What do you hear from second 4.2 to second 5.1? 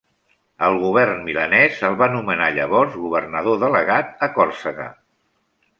a Còrsega.